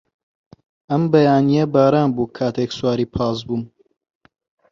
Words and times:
ئەم 0.89 1.03
بەیانییە 1.13 1.63
باران 1.73 2.09
بوو 2.15 2.33
کاتێک 2.37 2.71
سواری 2.77 3.11
پاس 3.15 3.37
بووم. 3.47 3.63